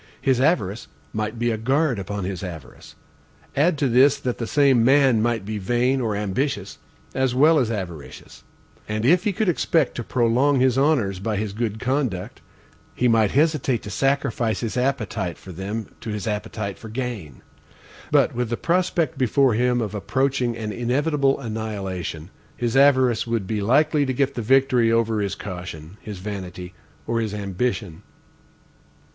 [0.19, 2.95] His avarice might be a guard upon his avarice.
[3.55, 6.79] Add to this that the same man might be vain or ambitious,
[7.13, 8.43] as well as avaricious.
[8.89, 12.41] And if he could expect to prolong his honors by his good conduct,
[12.95, 17.43] he might hesitate to sacrifice his appetite for them to his appetite for gain.
[18.09, 23.61] But with the prospect before him of approaching an inevitable annihilation, his avarice would be
[23.61, 26.73] likely to get the victory over his caution, his vanity,
[27.05, 28.01] or his ambition.